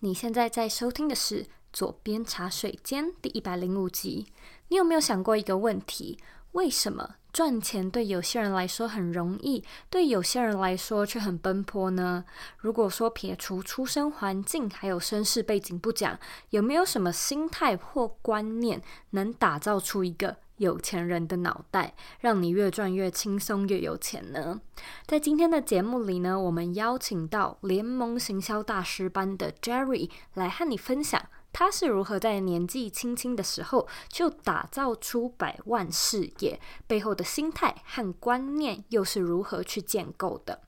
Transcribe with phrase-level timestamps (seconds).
[0.00, 4.26] 你现在在收听的是《左边茶水间》第一百零五集。
[4.68, 6.18] 你有没有想过一个问题？
[6.52, 12.26] 为什么赚钱对有些人来说很容易，对有些人来说却很奔波呢？
[12.58, 16.18] 如果说撇除出生环境还有身世背景不讲，
[16.50, 24.60] 有没有什么心态或观念能打造出一个有钱人的脑袋，让你越赚越轻松越有钱呢？
[25.06, 40.60] 在今天的节目里呢，我们邀请到联盟行销大师班的 Jerry 来和你分享，他是如何在年纪轻轻的时候就打造出百万事业，背后的心态和观念又是如何去建构的。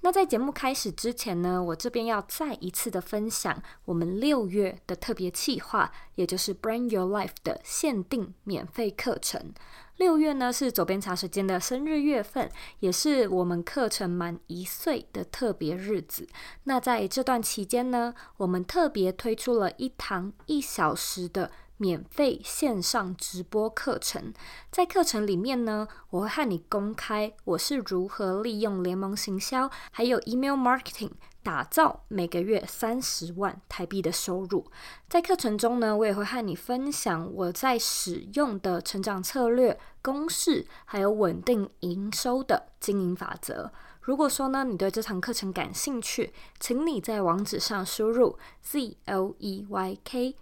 [0.00, 9.52] 那在节目开始之前呢，我这边要再一次的分享我们六月的特别企划，也就是 Brand Your Life 的限定免费课程。
[9.96, 16.28] 六月呢是左边茶时间的生日月份，也是我们课程满一岁的特别日子。
[16.64, 21.50] 那在这段期间呢，我们特别推出了一堂一小时的。
[21.78, 24.34] 免费线上直播课程，
[24.70, 34.66] 在课程里面呢，我会和你公开我是如何利用联盟行销还有 email marketing 打造每个月三十万台币的收入。
[35.08, 43.72] 在课程中呢，我也会和你分享我在使用的成长策略、公式，还有稳定营收的经营法则。
[44.02, 50.34] 如果说呢，你对这堂课程感兴趣，请你在网址上输入 z l e y k。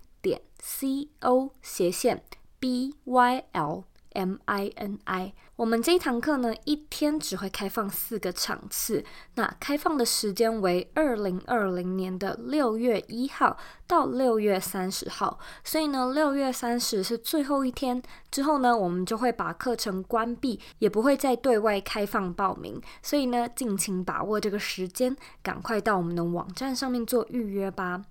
[0.68, 2.24] C o 斜线
[2.58, 9.04] b y l m i n i，我们这一堂课呢，一天只会开放四个场次，
[9.36, 13.56] 那开放的时间为二零二零年的六月一号
[13.86, 28.02] 到六月三十号，所以呢，六月三十是最后一天，之后呢，我们就会把课程关闭，也不会再对外开放报名，所以呢，尽情把握这个时间，赶快到我们的网站上面做预约吧。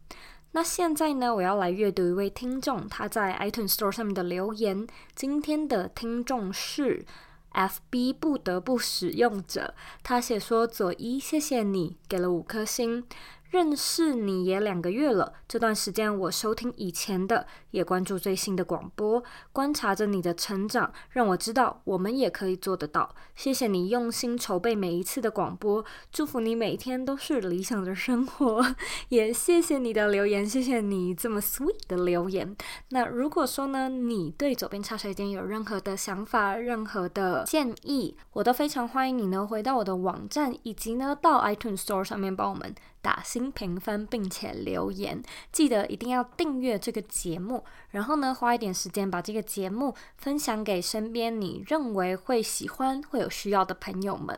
[0.56, 4.88] 那现在呢，我要来阅读一位听众他在 iTunes Store 上面的留言。
[5.14, 7.06] 今天的听众是
[7.52, 13.04] FB 不得不使用者，他写说：“佐伊，谢谢你给了五颗星。”
[13.50, 19.23] 认识你也两个月了，这段时间我收听以前的，也关注最新的广播，
[19.54, 23.16] 观察着你的成长，让我知道我们也可以做得到。
[23.33, 28.76] 谢谢你用心筹备每一次的广播，祝福你每天都是理想的生活。
[29.10, 32.56] 也谢谢你的留言，谢谢你这么 sweet 的留言。
[32.89, 42.73] 那如果说呢，你对左边茶水间有任何的想法、任何的建议，我都非常欢迎你呢回到我的网站，以及呢到 iTunes Store 上面帮我们。
[43.05, 45.21] 打新评分，并且留言，
[45.52, 54.36] 记得一定要订阅这个节目，然后呢，花一点时间把这个节目分享给身边你认为会喜欢、会有需要的朋友们。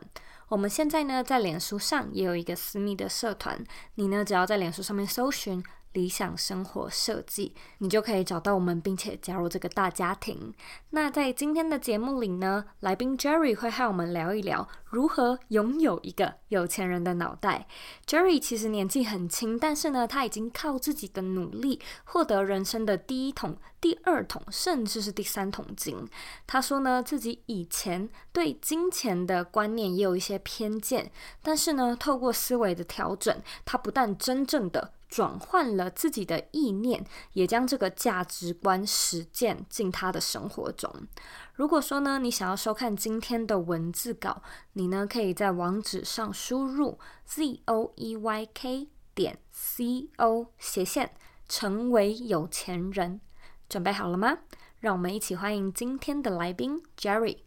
[0.48, 3.64] 我们现在呢，在脸书上也有一个私密的社团，
[3.94, 5.64] 你呢，只要在脸书上面搜寻。
[5.98, 10.54] 理想生活设计，你就可以找到我们，并且加入这个大家庭。
[10.90, 17.66] 那在今天的节目里呢，来宾 Jerry 会和我们聊一聊如何拥有一个有钱人的脑袋。
[18.06, 26.08] Jerry 其实年纪很轻，但是呢，他已经靠自己的努力获得人生的第一桶、第二桶，甚至是第三桶金。
[26.46, 31.10] 他说呢，自己以前对金钱的观念也有一些偏见，
[31.42, 40.92] 但是呢，透过思维的调整，他不但真正的转换了自己的意念，也将这个价值观实践进他的生活中。
[41.54, 44.42] 如果说呢，你想要收看今天的文字稿，
[44.74, 51.12] 你呢可以在网址上输入 z o e y k 点 c o 斜线
[51.48, 53.20] 成为有钱人。
[53.68, 54.38] 准备好了吗？
[54.78, 57.38] 让我们一起欢迎今天的来宾 Jerry。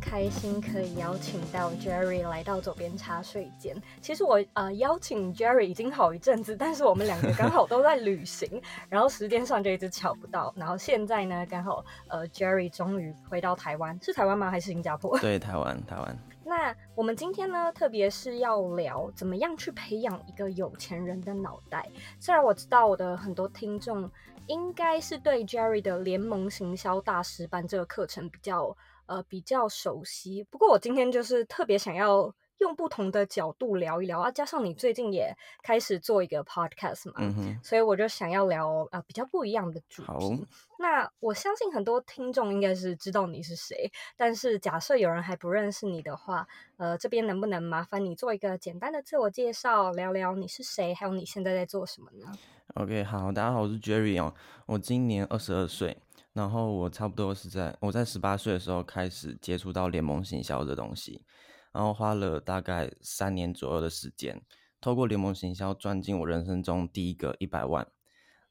[0.00, 3.74] 开心可以邀请到 Jerry 来到左边茶水间。
[4.00, 8.60] 其实我呃邀请 Jerry 已经好一阵子，但是我们两个刚好都在旅行，
[8.90, 10.52] 然后时间上就一直巧不到。
[10.56, 14.50] 然后现在呢，刚好呃 Jerry 终于回到台湾，是台湾吗？
[14.50, 15.18] 还是新加坡？
[15.18, 16.18] 对，台湾，台湾。
[16.44, 21.88] 那我们今天呢，特别是要聊怎么样去培养一个有钱人的脑袋。
[22.20, 24.10] 虽然我知道我的很多听众
[24.46, 28.76] 应该是对 Jerry 的联盟行销大师班这个课程比较。
[29.12, 30.42] 呃，比较熟悉。
[30.44, 34.30] 不过我今天就是特别想要用不同的角度聊一聊啊。
[34.30, 40.46] 加上你最近也开始做一个 podcast 嘛，嗯哼，所以我就想要聊啊、呃、比较不一样的主题。
[40.78, 46.48] 那我相信很多听众应该是知道你是谁，但是假设有人还不认识你的话，
[46.78, 52.32] 呃，这边能不能麻烦你做一个简单的自我介绍，聊聊你是谁，还有你现在在做什么呢
[52.76, 54.32] ？OK，好，大家好，我是 Jerry 哦，
[54.64, 55.98] 我今年二十二岁。
[56.34, 61.26] 然后我差不多是在我在十八岁的时候开始接触到联盟行销这东西，
[61.72, 64.40] 然后花了大概三年左右的时间，
[64.80, 67.86] 透过联盟行销赚进我人生中第一个一百万，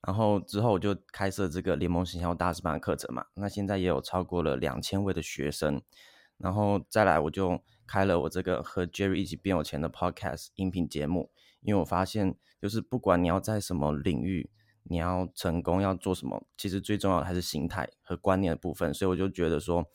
[0.06, 5.81] 然后之后我就开设这个联盟行销大师班课程嘛，那现在也有超过了两千位的学生，
[6.38, 11.31] 然后再来我就开了我这个和 Jerry 一起变有钱的 Podcast 音频节目，
[11.62, 14.51] 因为我发现就是不管你要在什么领域。
[14.83, 16.44] 你要成功要做什么？
[16.57, 18.94] 其实最重要的还是心态和观念的部分。
[18.94, 19.86] 所以我就觉得说，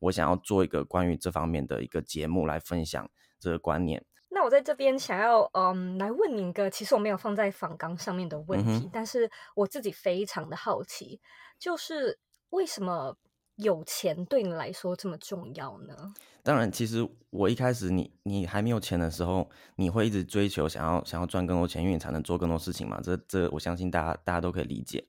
[0.00, 4.04] 我想要做一个关于这方面的一个节目来分享这个观念。
[4.28, 11.20] 那我在这边想要嗯来问你一个，其实我没有放在访纲上面的问题，嗯，但是我自己非常的好奇，
[11.58, 12.18] 就是
[12.50, 13.16] 为什么？
[13.56, 16.14] 有钱对你来说这么重要呢？
[16.42, 23.00] 当然，其实我一开始你你还没有钱的时候，你会一直追求想要想要赚更多钱，因为你才能做更多事情嘛。
[23.02, 25.04] 这这我相信大家大家都可以理解。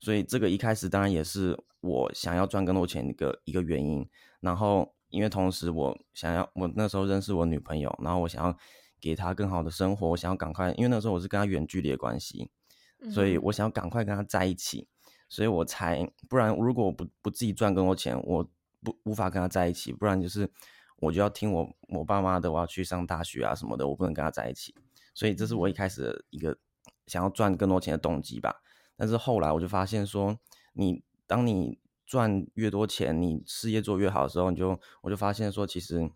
[0.00, 4.06] 所以这个一开始当然也是我想要赚更多钱一个一个原因。
[4.40, 8.56] 然后因为同时我想要我那时候认识我女朋友，然后我想要
[9.00, 12.50] 给她更好的生活，我想要赶快，因为那时候我是跟她远距离的关系，
[13.10, 14.88] 所以我想要赶快跟她在一起。
[15.34, 18.48] 所以我才，不然如果我不不自己赚更多钱，我
[18.84, 19.92] 不无法跟他在一起。
[19.92, 20.48] 不然就是
[20.98, 24.72] 我就要听我我爸妈的，我要去上大学啊什么的，我不能跟他在一起。
[25.12, 26.56] 所以这是我一开始的一个
[27.08, 28.62] 想要赚更多钱的动机吧。
[28.94, 30.38] 但是后来我就发现说，
[30.74, 36.08] 你当你赚越多钱，你事业做越好的时候，你就我就发现说，其实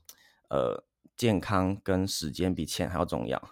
[0.48, 0.84] 呃
[1.16, 3.42] 健康跟时间比钱还要重要。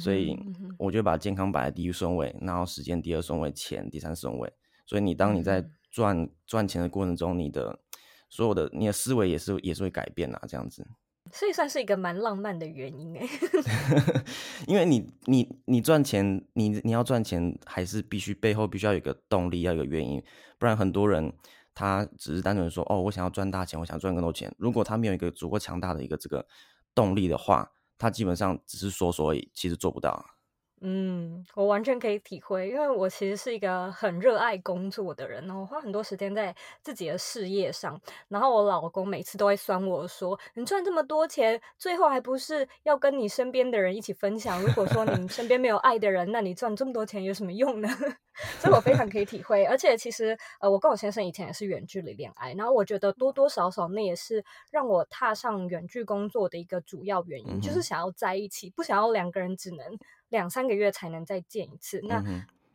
[0.00, 0.36] 所以
[0.78, 4.52] 我就把健康摆在第一顺位，然后时间第二顺位，钱第三顺位。
[4.90, 7.78] 所以你当你在赚赚钱的过程中，你的
[8.28, 10.84] 所有的你的思维也是也是会改变啊，这样子。
[11.30, 13.24] 所以算是一个蛮浪漫的原因哎。
[14.66, 20.20] 因为你你你赚钱，你你要赚钱，还是必须背后必须要有一个动力，要有个原因，
[20.58, 21.32] 不然很多人
[21.72, 24.52] 他只是单纯说哦，我想要赚大钱，我想赚更多钱。
[24.58, 26.44] 如果他没有一个足够强大的一个这个
[26.96, 30.26] 动力的话，他基本上只是说说而已，其实做不到。
[30.82, 38.00] 嗯，我完全可以体会，因为我其实是一个很热爱工作的人，然后花很多时间在自己的事业上。
[38.28, 44.62] 然后我老公每次都会酸我说：“你赚这么多钱，最后还不是要跟你身边的人一起分享？
[44.62, 47.88] 如果说你身边没有爱的人，那你赚这么多钱有什么用呢？”
[48.58, 49.66] 所以我非常可以体会。
[49.66, 59.98] 而且其实，呃，我跟我先生以前也是远距离恋爱，然后我觉得多多少少那也是让我踏上远距工作的一个主要原因，嗯、就是想要在一起，不想要两个人只能。
[60.30, 62.24] 两三个月才能再见一次，那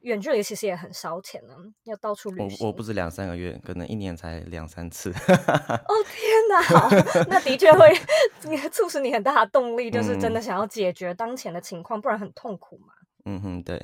[0.02, 2.58] 远距离其实也很烧钱呢，要到处旅行。
[2.62, 5.10] 我我不止两三个月，可能一年才两三次。
[5.10, 6.90] 哦天 哪，好，
[7.28, 7.92] 那的确会
[8.72, 12.94] 促使你很大的动力，就是真的想要解决当前的情况，不然很痛苦嘛。
[13.26, 13.84] 嗯哼，对。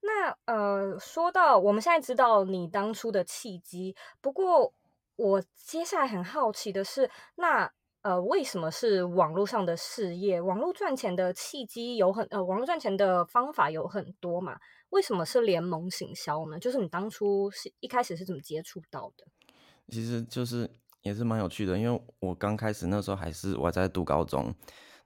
[0.00, 4.72] 那呃，说到我们现在知道你当初的契机，不过
[5.16, 7.72] 我接下来很好奇的是，那。
[8.02, 10.40] 呃，为什么是网络上的事业？
[10.40, 14.58] 网络赚钱的契机有很呃，网络赚钱的方法有很多嘛？
[14.90, 16.58] 为什么是联盟行销呢？
[16.58, 19.26] 就是你当初是一开始是怎么接触到的？
[19.88, 20.70] 其实就是
[21.02, 24.54] 也是蛮有趣的，因为我刚开始那时候还是我在读高中，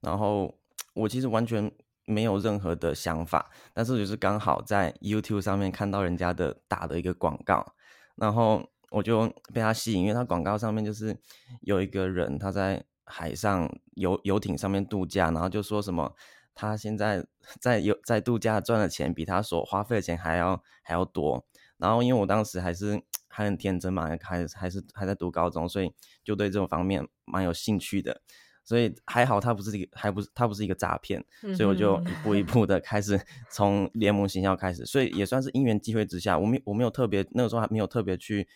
[0.00, 0.54] 然后
[0.94, 1.72] 我其实完全
[2.04, 7.74] 没有任何的想法，但是就是刚好在 YouTube 上面看到人家的打的一个广告，
[8.16, 11.16] 然后我就被他吸引，因为他广告上面就是
[11.62, 12.84] 有一个人他在。
[13.04, 16.14] 海上游游艇上面度假，然后就说什么
[16.54, 17.22] 他现在
[17.60, 21.44] 在游在度假赚的钱比他所花费的钱还要还要多。
[21.76, 25.92] 然后因为我当时还是还很天真嘛，还还是还在读高中，所以
[26.24, 28.22] 就对这种方面蛮有兴趣的。
[28.64, 31.22] 所以还好他不是一个还不是他不是一个诈骗，
[31.56, 33.20] 所以我就一步一步的开始
[33.50, 38.48] 从联盟行销开始，所以也算是因缘机会之下，我没我没有特别那个时候还没有特别去。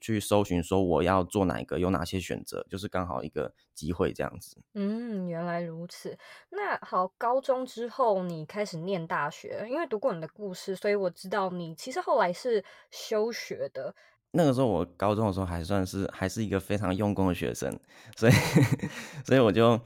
[0.00, 4.56] 去搜寻说我要做哪一个，有哪些选择，就是刚好一个机会这样子。
[4.74, 6.16] 嗯，原来如此。
[6.50, 13.94] 那好，高中之后你开始念大学，因为读过你的故事，所以我知道你其实后来是休学的。
[14.30, 17.78] 那个时候我高中的时候还算是还是一个非常用功的学生，
[18.16, 18.32] 所以
[19.24, 19.80] 所以我就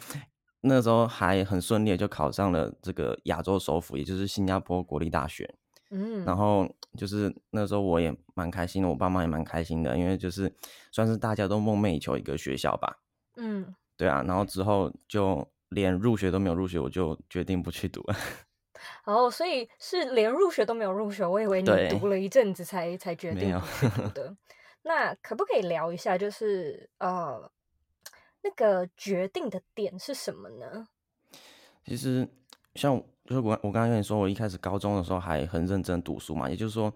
[0.62, 5.54] 那个时候还很顺利就考上了这个亚洲首府，也就是新加坡国立大学。
[5.90, 10.52] 嗯，然后就是那时候我也蛮开心的，我爸妈也蛮开心的，因为就是
[10.92, 12.98] 算是大家都梦寐以求一个学校吧。
[13.36, 18.16] 嗯，对啊，然后之后就连入学都没有入学，我就决定不去读了。
[19.04, 23.58] 哦，所以是连入学都没有入学，我以为你读了一阵子才才决定
[23.94, 24.36] 读的。
[24.82, 27.50] 那可不可以聊一下，就是呃，
[28.42, 30.86] 那个决定的点是什么呢？
[31.84, 32.28] 其实
[32.78, 36.92] 像就是我我刚刚跟你说，我一开始高中的时候还很认真读书嘛，也就是说，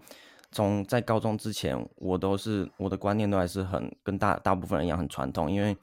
[0.51, 5.75] 从在高中之前，我都是我的观念都还是很跟大大部分人一样很传统，因为。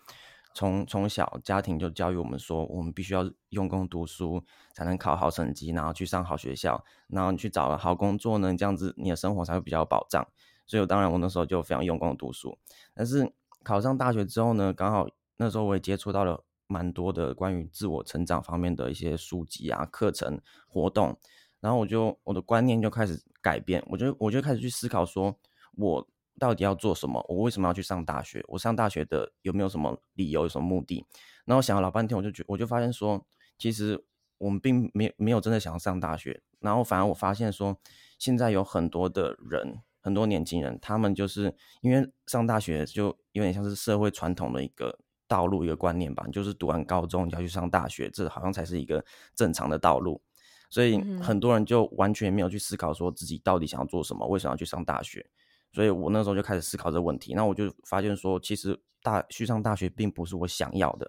[0.53, 4.43] 从从小家庭就教育我们说，我们必须要用功读书，
[4.75, 10.27] 才能考好成绩，然后去上好学校，然后你去找了好工作呢，这样子你的生活才会比较有保障。
[10.67, 12.59] 所以，我当然我那时候就非常用功读书。
[12.93, 21.19] 但是考上大学之后呢，刚好那时候我也接触到了蛮多的关于自我成长方面的一些书籍啊、课程、活动，
[21.61, 25.37] 然后我就我的观念就开始改变，我就我就开始去思考说，
[25.77, 26.09] 我。
[26.39, 27.23] 到底要做什么？
[27.29, 28.43] 我为什么要去上大学？
[28.49, 30.45] 我上大学的有没有什么理由？
[30.45, 31.05] 有什么目的？
[31.45, 33.27] 然后想了老半天，我就觉我就发现说，
[33.59, 34.03] 其实
[34.39, 36.41] 我们并没没有真的想要上大学。
[36.61, 37.77] 然后反而我发现说，
[38.19, 44.99] 现在有很多的人，很多年轻人，他们就是因为上大学就有点像是社会传统的一个
[45.31, 50.21] 道路，一个观念吧，就是读完高中你要去上大学，这好像才是一个正常的道路。
[50.69, 55.25] 所以很多人就完全没有去思考说自己到底想要做什么，为什么要去上大学？
[55.73, 61.09] 所以我那时候就开始思考这个问题，那我就发现说，其实大去上大学并不是我想要的，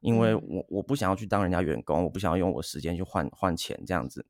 [0.00, 4.24] 因为我我不想要去当人家员工，我不想要用我时间去换换钱这样子。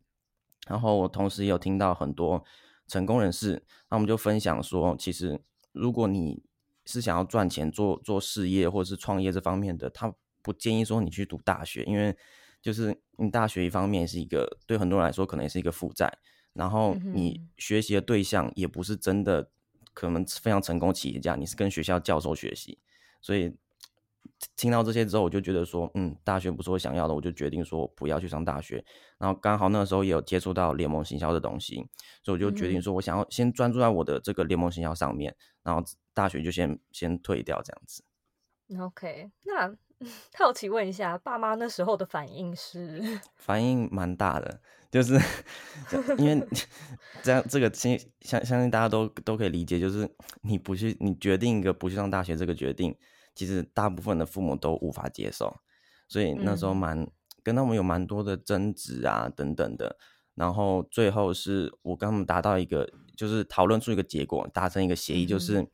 [0.66, 2.42] 然后我同时也有听到很多
[2.88, 5.38] 成功人士，那我们就分享说，其实
[5.72, 6.42] 如果你
[6.86, 12.16] 是想要赚钱、做做事业或者是创业这方面的，他不建议说你去读大学，因为
[12.62, 16.10] 就是你大学一方面是一个对很多人来说可能也是一个负债，
[16.54, 19.50] 然后你学习的对象也不是真的。
[19.94, 22.78] 可能非常成功企业家，你是跟学校教授学习，
[23.22, 23.56] 所以
[24.56, 28.84] 听到这些之后，我就觉得说，嗯，大学不是我想要的，我就决定说不要去上大学。
[29.18, 31.76] 然后刚好那个时候也有接触到联盟行销的东西，
[32.22, 35.82] 所以我就决定说我想要先专注在我的这个联盟行销上面，然后
[36.14, 38.04] 大学就先先退掉这样子。
[38.80, 39.74] OK，那
[40.38, 43.02] 好奇问一下，爸妈那时候的反应是？
[43.36, 44.60] 反应蛮大的。
[44.88, 45.14] 就是
[46.16, 46.46] 因为
[47.22, 50.08] 这样，这个相相相信大家都都可以理解，就是
[50.42, 52.96] 你不去，你决定一个不去上大学这个决定，
[53.36, 55.58] 其实大部分的父母都无法接受，
[56.08, 57.10] 所以那时候蛮、嗯、
[57.44, 59.96] 跟他们有蛮多的争执啊等等的，
[60.34, 65.68] 然后最后是我跟他们达到一个，就是讨论出一个结果，达成一个协议，就是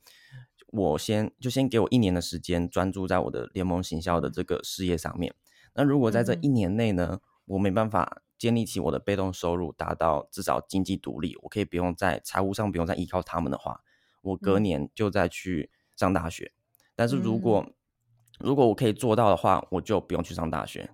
[0.67, 5.35] 我先就先给我一年的时间，专注在我的联盟行销的这个事业上面。
[5.75, 8.23] 那如果在这一年内呢，我没办法。
[8.39, 13.83] 建立起我的被动收入，达到至少经济独立，我可以不用在财务上不用再依靠他们的话，
[14.21, 16.47] 我隔年就再去上大学。
[16.47, 16.62] 嗯、
[17.03, 17.75] 但是如果、嗯、
[18.39, 20.89] 如果我可以做到的话，我就不用去上大学。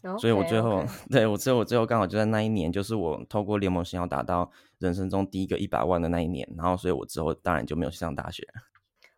[0.00, 0.84] Okay, 所以我最后.
[1.10, 8.46] 对我最后我最后刚好就在那一年，就是我透过联盟行要达到人生中第一个一百万的那一年，然后所以我之后当然就没有去上大学。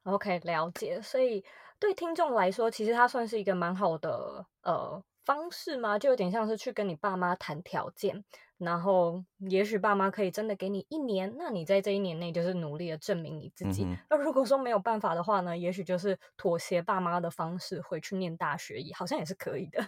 [0.04, 0.98] OK，了解。
[1.02, 1.44] 所以
[1.78, 5.02] 对听众来说，其实它算是一个蛮好的呃。
[5.24, 5.96] 方式吗？
[5.96, 8.24] 就有点像是去跟你爸妈谈条件，
[8.64, 13.84] 然后也许爸妈可以真的给你一年，那你在这一年内就是努力的证明你自己。
[14.08, 15.56] 那、嗯、如果说没有办法的话呢？
[15.58, 19.84] 也许就是妥协爸妈的方式回去念大学，也好像也是可以的。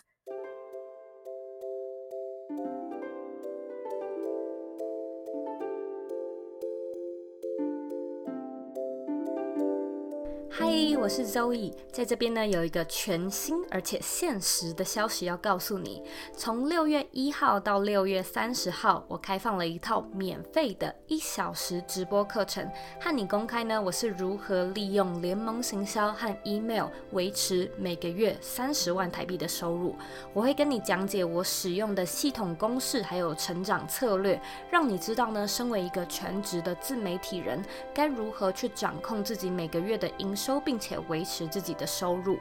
[11.04, 16.02] 我是 Zoe，在这边呢有一个全新而且限时的消息要告诉你。
[16.34, 22.66] 从六月一号到六月三十号，我开放了一套免费的一小时直播课程，
[22.98, 29.94] 和你公开呢我是如何利用联盟行销和 email 维持每个月三十万台币的收入。
[30.32, 40.58] 我会跟你讲解我使用的系统公式还有成长策略，让你知道呢身为一个全职的自媒体人，该如何去掌控自己每个月的营收。
[40.64, 42.38] 并且维持自己的收入。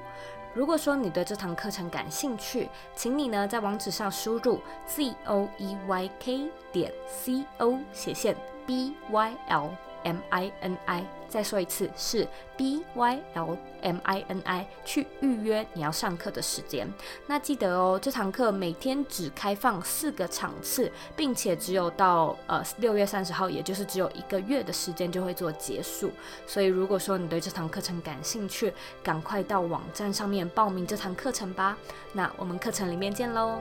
[0.53, 9.69] 如果说你对这堂课程感兴趣，请你呢在网址上输入 z o e y k 点 c o 斜线 b y l
[10.03, 11.03] m i n i。
[11.33, 16.87] 再说一次，是 B Y L M I N I 去预约你要上课的时间。
[17.25, 26.11] 那记得哦，这堂课每天只开放四个场次，并且只有到呃六月三十号，也就是只有一个月的时间就会做结束。
[26.45, 28.71] 所以如果说你对这堂课程感兴趣，
[29.01, 31.75] 赶快到网站上面报名这堂课程吧。
[32.11, 33.59] 那我们课程里面见喽。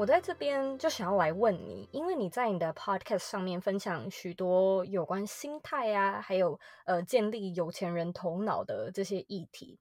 [0.00, 9.78] 我在这边就想要来问你，因为你在你的 podcast 上面分享许多有关心态啊，还有呃建立有钱人头脑的这些议题，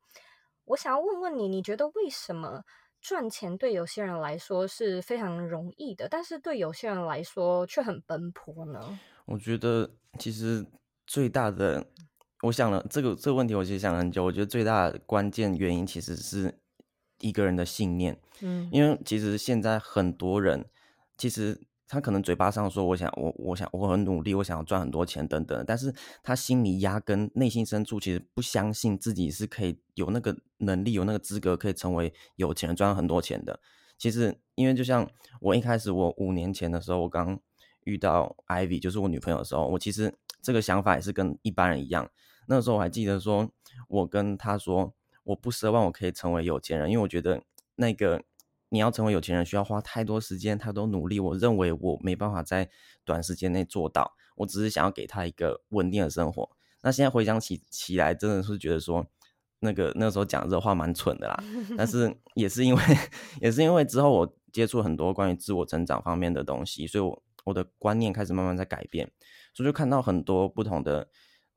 [0.65, 2.61] 我想要问问你，你觉得为什么
[2.99, 8.99] 赚钱对有些人来说是非常容易的，但是对有些人来说却很奔波呢？
[9.23, 10.65] 我觉得其实
[11.07, 11.85] 最大的，
[12.43, 16.59] 我想了这个这个问题，我其实想了很久，我觉得最大的关键原因其实是。
[17.19, 20.65] 一个人的信念，嗯，因为其实现在很多人，
[21.17, 33.59] 其实他可能嘴巴上说我想我我想我很努力，我想要赚很多钱等等，但是他心里压根内心深处其实不相信自己是可以有那个能力有那个资格可以成为有钱人赚很多钱的。
[33.97, 35.09] 其实因为就像
[35.41, 37.39] 我一开始我五年前的时候，我刚
[37.83, 42.09] 遇到 Ivy 就是我女朋友的时候，我其实这个想法也是跟一般人一样。
[42.47, 43.49] 那时候我还记得说，
[43.89, 44.93] 我跟她说。
[45.29, 47.43] 我不奢望我可以成为有钱人，因为我觉得
[47.75, 48.23] 那个
[48.69, 51.19] 你要成为有钱人需要花太多时间、太多努力。
[51.19, 52.67] 我认为我没办法在
[53.05, 54.15] 短时间内做到。
[54.37, 56.49] 我只是想要给他一个稳定的生活。
[56.81, 59.05] 那现在回想起起来，真的是觉得说
[59.59, 61.43] 那个那时候讲这话蛮蠢的啦。
[61.77, 62.81] 但是也是因为
[63.39, 69.11] 也是因为之后我接触很多关于自我成长方面的东西，所以我我的观念开始慢慢在改变，
[69.53, 71.07] 所以就看到很多不同的。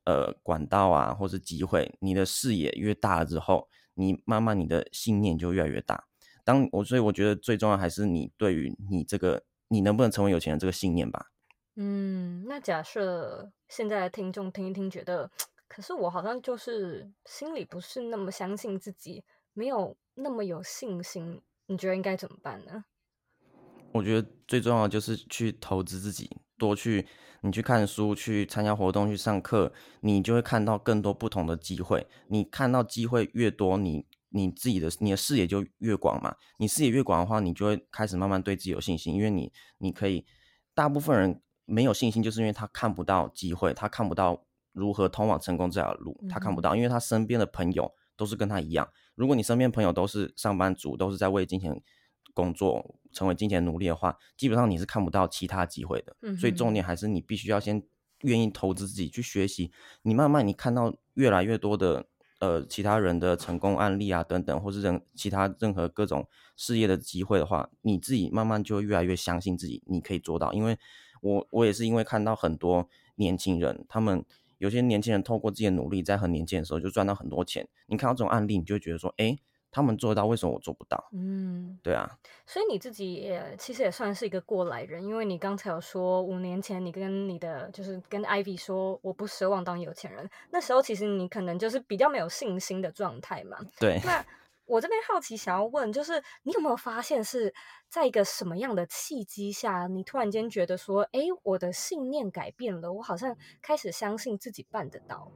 [0.05, 6.05] 呃，管道啊，或是机会，你的视野越大了之后，你慢慢你的信念就越来越大。
[6.45, 11.31] 当我所以我觉得最重要还是你对于你这个你能不能成为有钱人这个信念吧。
[11.77, 15.31] 嗯，那假设现在的听众听一听，觉得
[15.69, 22.85] 可是我好像就是心里不是那么相信自己，没有那么有信心，你觉得应该怎么办呢？
[23.93, 26.29] 我觉得最重要的就是去投资自己，
[26.63, 27.07] 多去。
[27.45, 32.07] 你去看书，去参加活动，去上课，你就会看到更多不同的机会。
[32.29, 36.37] 你看到机会越多，你你自己的你的视野就越广嘛。
[36.59, 40.25] 你视野越广的话，你就会开始慢慢对自己有信心，因为你你可以。
[40.75, 44.43] 大部分人没有信心，就是因为他看不到机会，他看不到
[44.73, 48.89] 如何通往成功这条路，他看不到，因为他身边的朋友都是跟他一样。
[49.15, 51.83] 如果你身边朋友都是上班族，都是在为金钱
[52.35, 52.97] 工作。
[53.15, 56.17] 成为金钱奴隶的话，基本上你是看不到其他机会的。
[56.23, 57.83] 嗯，所以重点还是你必须要先
[58.23, 59.71] 愿意投资自己去学习。
[60.01, 62.07] 你慢慢你看到越来越多的
[62.39, 70.51] 呃其他人的成功案例啊等等，或是人其他任何各种事业的机会的话，你自己慢慢就会越来越相信自己，你可以做到。
[70.55, 70.79] 因为
[71.21, 74.25] 我我也是因为看到很多年轻人，他们
[74.57, 77.69] 有些年轻人透过自己的努力，在很年轻的时候就赚到很多钱。
[77.89, 79.37] 你看到这种案例，你就会觉得说，哎。
[79.75, 81.03] 他们做得到，为什么我做不到？
[81.13, 82.07] 嗯，对啊。
[82.45, 90.29] 所以你自己也其实也算是一个过来人，因为你刚才有说五年前你跟你的就是跟 Ivy 说，我不奢望当有钱人。
[90.51, 93.57] 那时候其实你可能就是比较没有信心的状态嘛。
[93.81, 93.99] 对。
[94.05, 94.23] 那
[94.67, 97.55] 我这边好奇想要问，就是你有没有发现是
[97.89, 105.33] 在一个什么样的契机下，你突然间觉得说，哎，我的信念改变了，我好像开始相信自己办得到。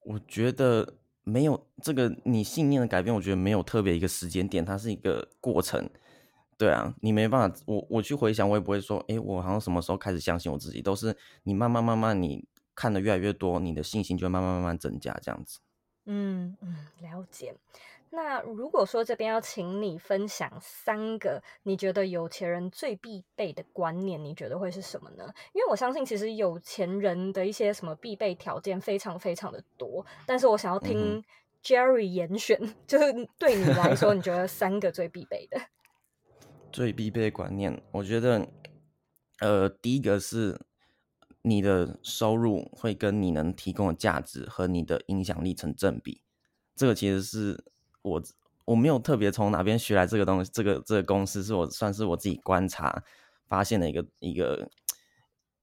[0.00, 0.94] 我觉得。
[1.24, 5.88] 没有这个你信念的改变，我觉得没有特别一个时间点，它是一个过程。
[6.56, 15.58] 对啊，你没办法，我我去回想，我也不会说，诶，我好像什么时候开始相信我自己，都是你慢慢慢慢，你看的越来越多，你的信心就会慢慢慢慢增加，这样子。
[16.06, 17.54] 嗯嗯，了解。
[18.14, 25.24] 那如果说这边要请你分享三个你觉得有钱人最必备的观念，你觉得会是什么呢？
[25.52, 31.24] 因为我相信其实有钱人的一些什么必备条件非常非常的多，但是我想要听
[31.62, 35.60] Jerry 严选，嗯、 就是对你来说，你觉得三个最必备的？
[36.70, 38.46] 最必备的观念，我觉得，
[39.40, 40.60] 呃，第一个是
[41.42, 46.22] 你的收入会跟你能提供的价值和你的影响力成正比，
[46.76, 47.64] 这个其实是。
[48.04, 48.22] 我
[48.66, 53.02] 我没有特别从哪边学来这个东西，这个这个公式是我算是我自己观察
[53.48, 54.70] 发现的一个一个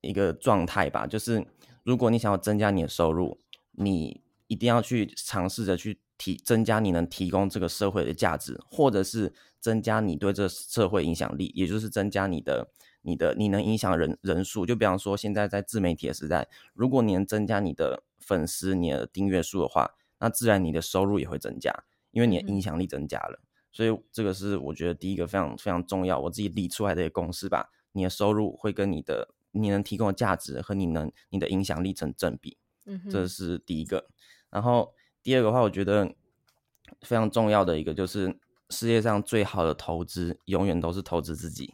[0.01, 1.05] 一个状态吧。
[1.05, 1.45] 就是
[1.83, 3.39] 如果你想要增加你的收入，
[3.73, 12.71] 你一定要去尝试着去提增加你能提供这个社会的价值，或者是增加你对这社会影响力，也就是增加你的
[13.03, 14.65] 你的你能影响人人数。
[14.65, 21.83] 就比方说现在在自媒体的时代，如果你能增加你的粉丝、你的订阅数的话，那自然你的收入也会增加。
[22.11, 27.69] 因为你的影响力增加了，嗯，所以这个是我觉得第一个非常非常重要，我自己理出来的一个公式吧。
[27.93, 34.07] 你的收入会跟你的你能提供的价值和你能你的影响力成正比，嗯，这是第一个。
[34.49, 36.13] 然后第二个话，我觉得
[37.01, 41.73] 非常重要的一个就是世界上最好的投资永远都是投资自己，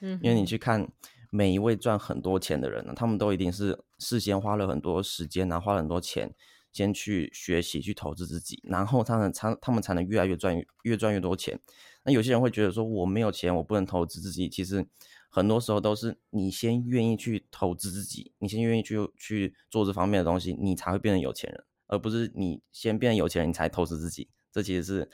[0.00, 0.90] 嗯，因为你去看
[1.30, 6.34] 每一位赚很多钱的人呢，他们都一定是事先花了很多时间，然后花了很多钱。
[6.72, 11.60] 先去学习，去投资自己，然后他们才他们才能越来越赚越赚越多钱。
[12.04, 14.48] 那有些人会觉得说我没有钱，我不能投资自己。
[14.48, 14.84] 其实
[15.28, 24.28] 很多时候都是你先愿意去投资自己，你先愿意去去做这方面的东西，你才会变成有钱人，而不是你先变成有钱人，你才投资自己。
[24.50, 25.10] 这其实是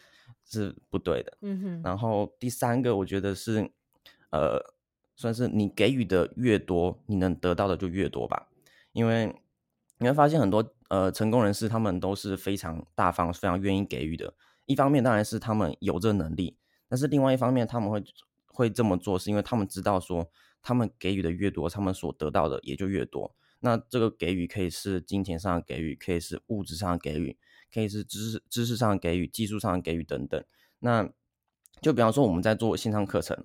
[0.47, 1.37] 是不对的。
[1.43, 1.83] 嗯哼。
[1.83, 3.71] 然后第三个，我觉得是
[4.31, 4.59] 呃，
[5.15, 8.49] 算是你给予的越多，你能得到的就越多吧。
[8.93, 9.35] 因为
[9.99, 14.35] 你会发现很多呃成功人士，他们都是非常大方、非常愿意给予的。
[14.67, 16.59] 一方面当然是他们有这个能力。
[16.89, 18.03] 但是另外一方面，他们会
[18.47, 20.31] 会这么做，是因为他们知道说，
[20.63, 23.35] 他们给予的越多，他们所得到的也就越多。
[23.61, 27.37] 那这个给予可以是金钱上的给予，可以是物质上的给予，
[27.73, 30.43] 可以是知识知识上的给予，技术上的给予等等。
[30.79, 31.11] 那
[31.83, 33.45] 就比方说我们在做线上课程，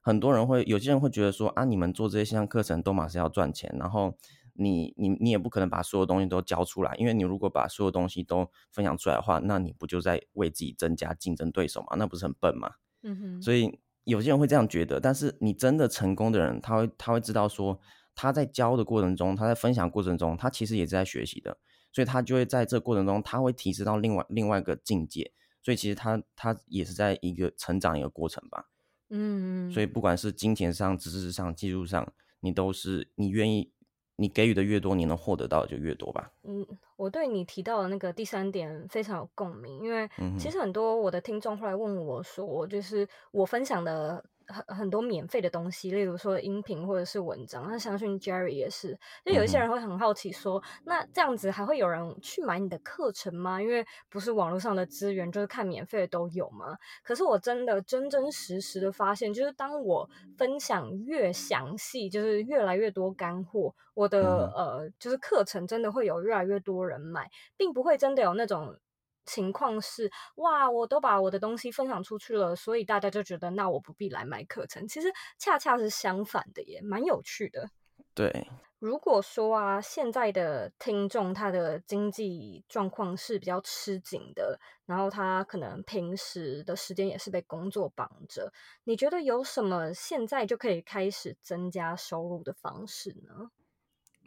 [0.00, 4.14] 很多人会有些人会觉得说啊，你们做这些线上课程都马上要赚钱，然后
[4.56, 11.96] 你你你也不可能把所有东西都教出来，因为你如果把所有东西都分享出来的话，那你不就在为自己增加竞争对手吗？
[11.96, 12.70] 那不是很笨吗？
[13.02, 17.78] 嗯哼，所以有些人会这样觉得，但是你真的成功的人，他会他会知道说，
[18.14, 21.58] 他在教的过程中，他在分享过程中，他其实也是在学习的，
[21.92, 28.70] 所以他就会在这过程中，他会提升到另外另外一个境界，所以其实他他也是在一个成长一个过程吧。
[29.10, 33.73] 嗯，所以不管是金钱上、知识上、技术上，你都是你愿意。
[34.16, 36.30] 你给予的越多，你能获得到的就越多吧。
[36.42, 44.24] 嗯，我对你提到的那个第三点非常有共鸣，因为其实很多我的听众后来问我说，就是我分享的。
[44.46, 48.98] 很很多免费的东西，例如说音频或者是文章，那相信 Jerry 也是。
[49.24, 53.60] 就有一些人会很好奇说，嗯、那这样子还会有人去买你的课程吗？
[53.60, 56.76] 因为不是网络上的资源，就是看免费的都有吗？
[57.02, 68.76] 可是我真的真真实实的发现，就是当我分享越详细，就是越来越多干货，我的、嗯、呃，就是课程真的会有越来越多人买，并不会真的有那种。
[69.24, 74.86] 情况是哇，我都把我的东西分享出去了，所以大家就觉得那我不必来买课程。
[74.86, 77.70] 其实恰恰是相反的耶，蛮有趣的。
[78.14, 78.46] 对，
[78.78, 88.52] 如果说啊，现在的听众他的经济状况是比较吃紧的，然后他可能平时的时间也是被工作绑着，
[88.84, 93.50] 你觉得有什么现在就可以开始增加收入的方式呢？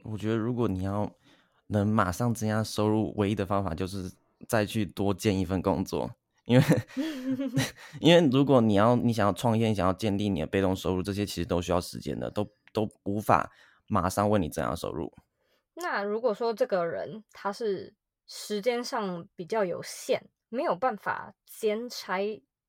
[0.03, 1.10] 我觉得如果你要
[1.67, 4.12] 能马上增加收入，唯一的方法就是。
[4.47, 6.12] 再去多建一份工作，
[6.45, 6.63] 因为
[8.00, 13.52] 因为如果你要你想要创业，你想要建立你的被动收入，这些其实都需要时间的，都都无法
[13.88, 15.12] 马上为你增加收入。
[15.76, 17.93] 那如果说这个人他是
[18.28, 22.19] 时间上比较有限，没有办法兼差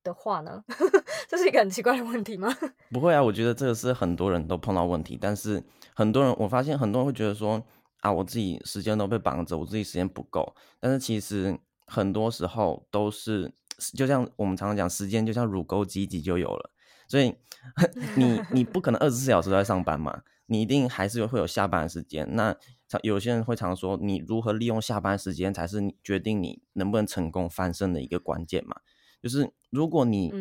[0.03, 0.63] 的话呢？
[1.29, 2.53] 这是一个很奇怪的问题吗？
[2.91, 7.63] 不会啊，我觉得这个是很多人都碰到问题，但是很多人我发现很多人会觉得说。
[7.99, 10.55] 啊，我自己时间都被绑着，我自己时间不够。
[10.79, 13.53] 但是其实很多时候都是，
[13.93, 16.71] 就像我们常常讲，时间就像乳沟挤挤就有了。
[17.07, 17.35] 所以
[18.15, 22.27] 你你不可能二十四小时都在上班嘛，你一定还是会有下班的时间。
[22.35, 22.55] 那
[23.01, 28.77] 有些人会常说，你如何利用下班时间才是你决定你能不能成功翻身的一个关键嘛？
[29.21, 30.31] 就是如果你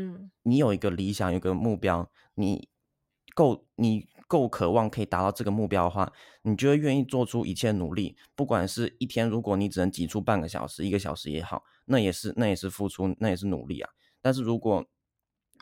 [0.43, 2.69] 你有一个理想，有一个目标，你
[3.35, 4.07] 够你。
[4.29, 6.13] 够渴望可以达到这个目标的话，
[6.43, 8.15] 你就会愿意做出一切努力。
[8.37, 13.91] 不管是一天，如果你只能挤出半个小时、一个小时也好，那也是那也是付出，那也是努力啊。
[14.21, 14.85] 但是如果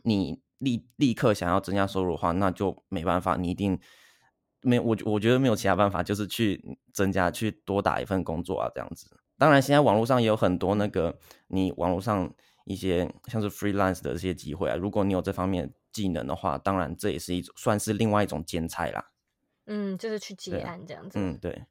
[0.03, 3.79] 你立立刻想要增加收入的话，那就没办法，你一定
[4.63, 9.07] 没我我觉得没有其他办法，就是去增加去多打一份工作啊，这样子。
[9.39, 12.29] 当然，现在网络上也有很多那个你网络上
[12.65, 15.73] 一些像是 freelance 的这些机会啊，如果你有这方面。
[15.97, 19.11] 技能的话，当然这也是一种算是另外一种兼差啦。
[19.65, 21.19] 嗯，就是去接案这样子。
[21.19, 21.65] 嗯，对。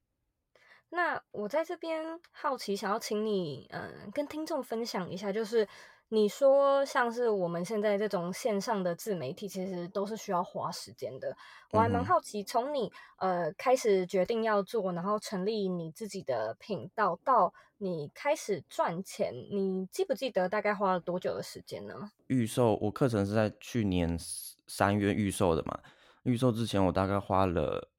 [0.89, 5.67] 那我在这边好奇，想要请你嗯、呃、跟听众分享一下，就是
[6.09, 11.35] 你说像是我们现在这种线上的自媒体，其实都是需要花时间的。
[11.71, 17.53] 我还蛮好奇，从你呃开始决定要做，然后成立你自己的频道到。
[17.77, 22.09] 你开始赚钱，你记不记得大概花了多久的时间呢？
[22.27, 24.17] 预售我课程是在去年
[24.65, 25.81] 三月预售的嘛，
[26.23, 27.89] 预售之前我大概花了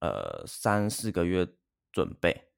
[0.00, 1.46] 呃三四个月
[1.92, 2.48] 准备，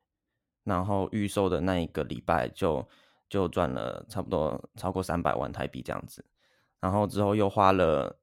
[0.63, 2.89] 然后预售的那一个礼拜就
[3.29, 6.25] 就赚了差不多超过三百万台币这样子，
[6.81, 8.19] 然后之后又花了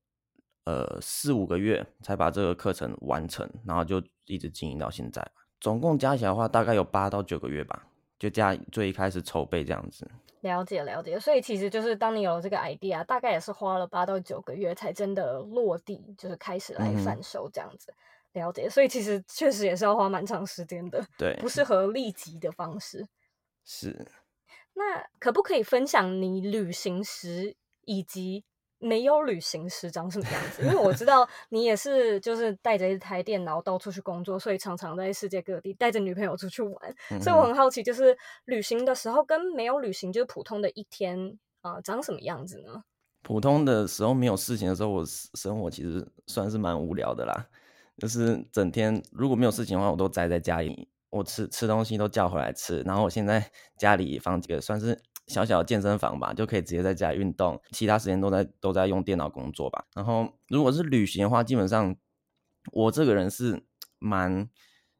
[0.65, 5.25] 呃四五个月才把这个课程完成，然后就一直经营到现在，
[5.59, 7.87] 总共加起来的话大概有八到九个月吧。
[8.17, 17.93] 就加最一开始筹备这样子，了解了解，所以其实就是当你有了这个 idea，大概也是花了八到九个月才真的落地，就是开始来贩售这样子。
[18.33, 23.05] 嗯、了解，所以其实确实也是要花蛮长时间的，对，不适合立即的方式。
[23.65, 24.07] 是，
[24.75, 28.43] 那可不可以分享你旅行时以及
[28.77, 30.61] 没有旅行时长什么样子？
[30.63, 36.95] 因为我知道 你也是，就是带着一台电脑到处去工作，所以常常在世界各地带着女朋友出去玩。
[37.09, 42.83] 嗯、所以我很好奇，就是旅行的时候跟没有旅行，就是普通的一天啊、呃，长什么样子呢？
[43.23, 47.47] 普通的时候没有事情的时候，我生活其实算是蛮无聊的啦。
[47.97, 52.81] 就是整天如果没有事情的话，我都宅在家里，我吃吃东西都叫回来吃。
[52.81, 55.01] 然后我现在 家里放几个算是。
[55.27, 59.83] 小小的健身房吧，就可以直接在家运动，其他时间都在都在用电脑工作吧。
[59.95, 61.95] 然后如果是旅行的话，基本上
[62.71, 63.63] 我这个人是
[63.97, 64.47] 蛮，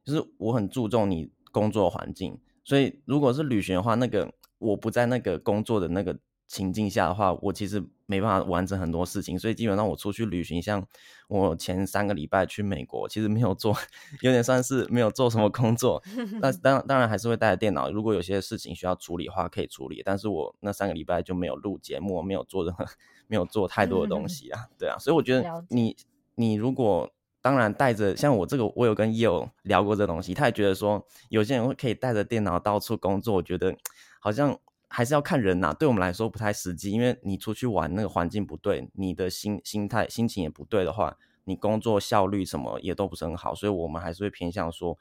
[0.04, 6.18] 就是我很注重你工作环境，所以如果是旅行的话，那个我不在那个工作的那个。
[6.48, 10.86] 情境下的话，我其实没办法完成很多事情，所以基本上我出去旅行，像
[11.28, 13.76] 我前三个礼拜去美国，其实没有做，
[14.22, 16.04] 有点算是没有做什么工作。
[16.40, 20.04] 那当当然还是会带着电脑，如果有些事情需要处理的话，可以处理。
[20.06, 22.86] 但是我那三个礼拜就没有录节目，没有做任何，
[23.28, 24.98] 没有做太多的东西啊，对啊。
[25.00, 25.98] 所以我觉得你
[26.36, 33.76] 你如果当然带着像我这个，我有跟 Yale 聊过这东西，他也觉得说有些人会可以带着电脑到处工作，我觉得
[34.20, 34.60] 好像。
[34.96, 44.98] 还是要看人呐、啊，对我们来说不太实际，因为你出去玩那个环境不对，你的心心态心情也不对的话，你工作效率什么也都不是很好，所以我们还是会偏向说，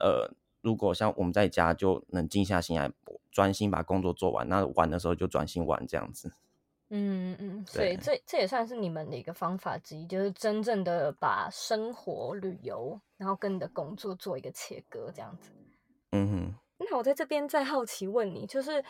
[0.00, 2.90] 呃，如果像我们在家就能静下心来，
[3.30, 6.32] 专心把工作做完，那玩的时候就专心玩这样子。
[6.90, 15.52] 嗯嗯，所以这这也算是你们的一个方法之一，就是真正的把生活旅游，然后跟你的工作做一个切割，这样子。
[16.10, 16.54] 嗯哼。
[16.78, 18.84] 那我在这边再好奇问你，就是，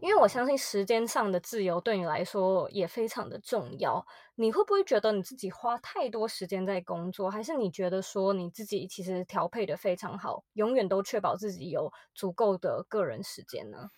[0.00, 4.04] 因为我相信时间上的自由对你来说也非常的重要。
[4.36, 13.90] 你会不会觉得你自己花太多时间在工作，还是你觉得说你自己其实调配的非常好，永远都确保自己有足够的个人时间呢？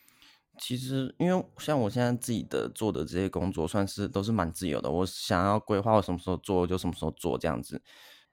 [0.58, 4.90] 其实，因为像我现在自己的做的这些工作，算是都是蛮自由的。
[4.90, 7.80] 我想要规划我什么时候做，就什么时候做这样子。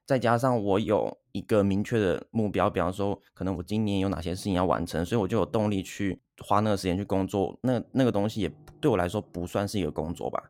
[0.08, 7.60] 再加上我有一个明确的目标，比方说，可能我今年有哪些事情要完成，所以我就有动力去花那个时间去工作。
[7.62, 10.42] 那那个东西也对我来说不算是一个工作吧，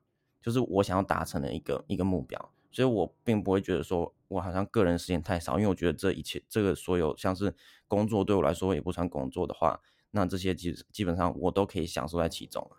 [0.43, 2.39] 就是我想要达成的一个一个目标。
[2.71, 7.51] 所以我并不会觉得说我好像个人时间太少，因为我觉得这一切这个所有像是
[7.87, 9.79] 工作对我来说也不算工作的话，
[10.11, 12.69] 那这些基基本上我都可以享受在其中。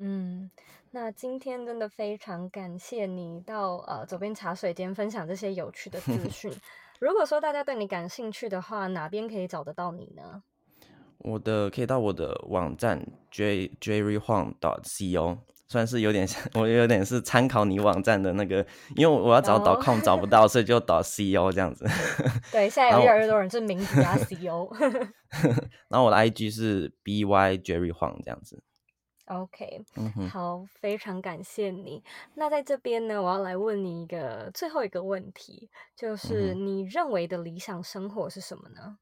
[0.00, 0.50] 嗯。
[0.92, 6.52] 那今天真的非常感谢你到呃左边茶水间分享这些有趣的资 讯。
[6.98, 10.42] 如果说大家对你感兴趣的话，哪边可以找得到你呢？
[11.18, 21.86] 我的可以到我的网站 j jerry huang dot co，算是有点像， 我有点是参考你网站的那个，因为我要找 dot com 找不到，所以就 dot co 这样子。
[22.50, 24.68] 对，现在有越来越多人是名字加 co。
[25.88, 28.60] 然后我的 IG 是 by jerry huang 这样子。
[29.30, 29.84] OK，
[30.28, 32.02] 好，非常感谢你。
[32.34, 38.98] 那在这边呢，我要来问你一个最后一个问题，就是你认为的理想生活是什么呢？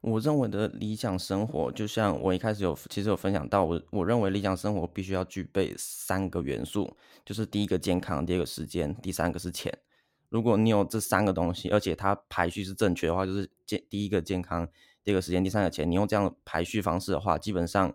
[0.00, 9.76] 我认为的理想生活，就像我一开始有其实有分享到，我我认为理想生活必须要具备三个元素，就是第一个健康，第二个时间，第三个是钱。
[10.30, 14.66] 如果你有这三个东西，而且它排序是正确的话，就是健第一个健康，
[15.04, 15.90] 第二个时间，第三个钱。
[15.90, 17.94] 你用这样的排序方式的话，基本上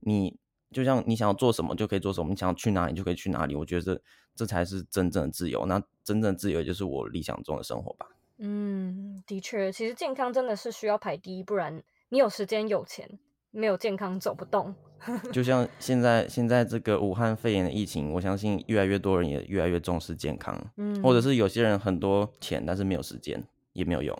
[0.00, 0.41] 你。
[0.72, 3.54] 就像你想要做什么就可以做什么，你想要去哪里就可以去哪里。
[3.54, 4.02] 我觉得这
[4.34, 5.66] 这才是真正的自由。
[5.66, 8.08] 那真正的自由就是我理想中的生活吧。
[8.38, 13.08] 嗯，的确，其实健康真的是需要排第一，不然你有时间有钱，
[13.52, 14.74] 没有健康走不动。
[15.32, 20.56] 就像现在现在这个武汉肺炎的疫情，我相信越来越多人也越来越重视健康。
[20.76, 24.16] 嗯，或者是有些人很多钱，但是没有时间，也没有用。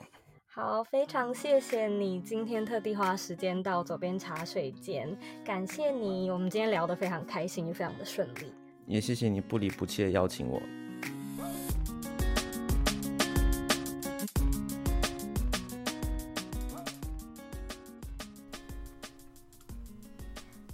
[0.55, 6.31] 好，非常谢谢你今天特地花时间到左边茶水间，感谢你。
[6.31, 8.53] 我们今天聊得非常开心，也非常的顺利。
[8.87, 10.61] 也谢谢你不离不弃的邀请我。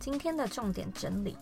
[0.01, 1.37] 今天的重点整理：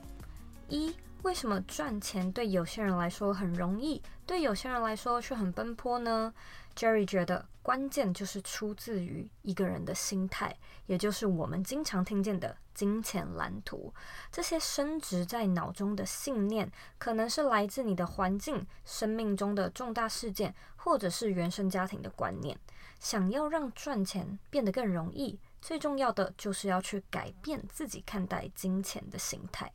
[0.69, 6.35] 一、为什么赚钱对有些人来说很容易，对有些人来说却很奔波呢
[6.77, 7.43] ？Jerry 觉得。
[7.67, 13.93] 关键就是出自于一个人的心态，也就是我们经常听见的金钱蓝图。
[14.31, 22.57] 这些深植在脑中的信念，可能是来自你的环境、生命中的重大事件，或者是原生家庭的观念。
[23.01, 29.73] 想要让赚钱变得更容易，最重要的就是要去改变自己看待金钱的心态。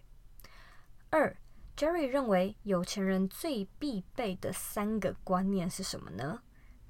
[1.10, 1.36] 二
[1.75, 6.41] ，Jerry 认为有钱人最必备的三个观念是什么呢？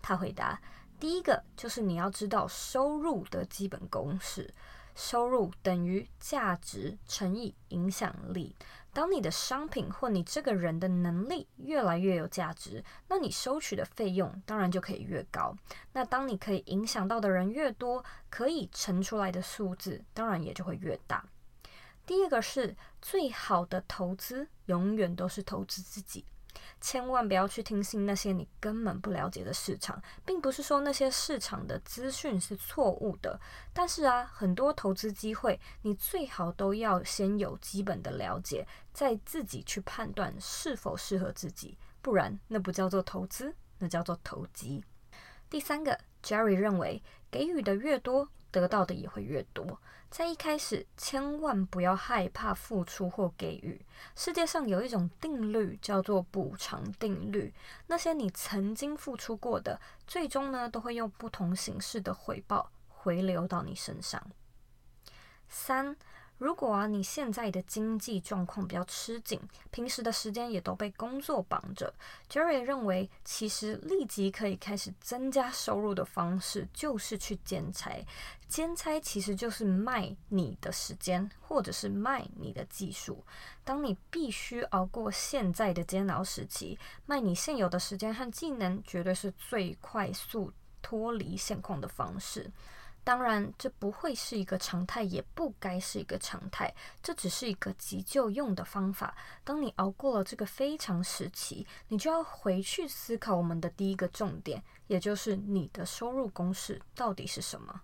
[0.04, 0.62] 他回答。
[1.02, 4.54] 第一个就是你要知道收入的基本公式，
[4.94, 8.56] 收入等于价值乘以影响力。
[8.94, 15.58] 当你的商品或你这个人的能力越来越有价值，那你收取的费用当然就可以越高。
[15.94, 21.26] 那当你可以影响到的人越多，可以乘出来的数字当然也就会越大。
[22.06, 26.24] 第二个是最好的投资，永远都是投资自己。
[26.80, 33.40] 千万不要去听信那些你根本不了解的市场，并不是说那些市场的资讯是错误的，
[33.74, 44.84] 但是啊，很多投资机会，你最好都要先有基本的了解，再自己去判断是否适合自己，不然那不叫做投资，那叫做投机。
[45.50, 49.80] 第三个，Jerry 认为，给予的越多，得到的也会越多。
[50.10, 53.84] 在一开始，千万不要害怕付出或给予。
[54.16, 57.54] 世界上有一种定律，叫做补偿定律。
[57.88, 64.22] 那些你曾经付出过的，最终呢，都会用不同形式的回报回流到你身上。
[65.48, 65.96] 三。
[66.42, 71.94] 如果啊，你现在的经济状况比较吃紧，平时的时间也都被工作绑着
[72.28, 78.04] ，Jerry 认为，其实立即可以开始增加收入的方式就是去兼差。
[78.48, 83.24] 兼差其实就是卖你的时间，或者是卖你的技术。
[83.64, 86.76] 当你必须熬过现在的煎熬时期，
[87.06, 90.52] 卖你现有的时间和技能，绝对是最快速
[90.82, 92.50] 脱离现况的方式。
[93.04, 96.74] 当然，这不会是一个常态，也不该是一个常态。
[97.02, 99.16] 这只是一个急救用的方法。
[99.44, 107.82] 当你熬过了这个非常时期，你就要回去思考我们的第一个重点，也就是你的收入公式到底是什么。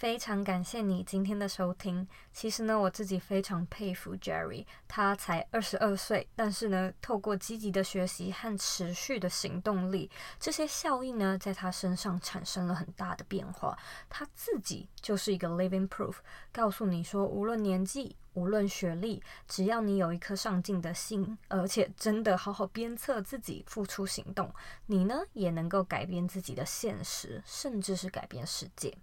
[0.00, 2.08] 非常感谢你今天的收听。
[2.32, 13.78] 其实呢，我自己非常佩服 Jerry，他才二十二岁，但是呢，透过积极的学习和持续的行动力，这些效应呢，在他身上产生了很大的变化。
[14.08, 16.14] 他自己就是一个 living proof，
[16.50, 24.50] 告诉你说，无论年纪，无论学历，只要你有一颗上进的心，而且真的好好鞭策自己，付出行动，
[24.86, 28.96] 你呢，也能够改变自己的现实，甚至是改变世界。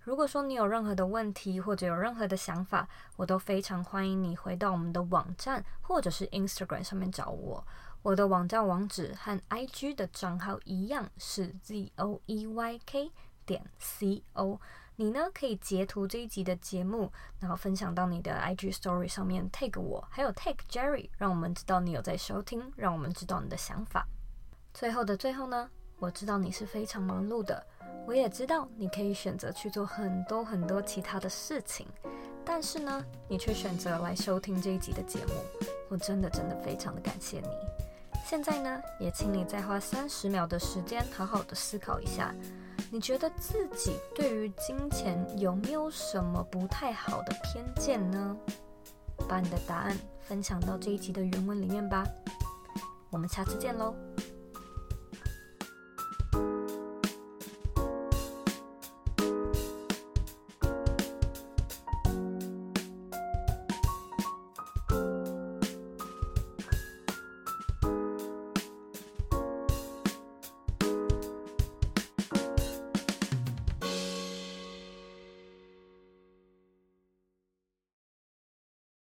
[0.00, 7.64] 如果说你有任何的问题或者有任何的想法，我都非常欢迎你回到我们的网站或者是 Instagram 上面找我。
[8.02, 13.10] 我的网站网址和 IG 的账号一样是 zoeyk
[13.44, 14.58] 点 co。
[14.96, 24.06] 你呢，可以截图这一集的节目，然后分享到你的 IG Story 上面 tag 我，还有 tag Jerry，让我们知道你有在收听，让我们知道你的想法。
[24.74, 27.64] 最后的最后呢，我知道你是非常忙碌的。
[28.06, 31.86] 我也知道你可以选择去做很多很多其他的事情，
[32.44, 35.34] 但是呢，你却选择来收听这一集的节目，
[35.88, 37.48] 我真的真的非常的感谢你。
[38.24, 42.34] 现在呢，也请你再花三十秒的时间，好好的思考一下，
[42.90, 48.36] 你觉得自己对于金钱有没有什么不太好的偏见呢？
[49.28, 52.04] 把你的答案分享到这一集的原文里面吧。
[53.10, 53.94] 我们下次见喽。